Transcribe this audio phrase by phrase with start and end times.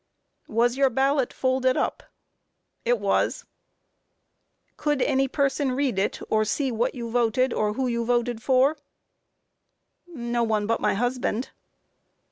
[0.47, 0.55] Q.
[0.55, 2.01] Was your ballot folded up?
[2.01, 2.89] A.
[2.89, 3.45] It was.
[4.69, 4.77] Q.
[4.77, 8.77] Could any person read it, or see what you voted, or who you voted for?
[8.81, 10.17] A.
[10.17, 11.51] No one but my husband.